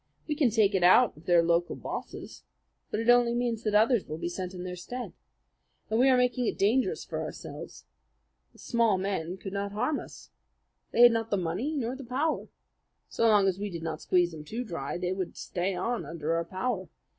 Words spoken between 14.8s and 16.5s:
they would stay on under our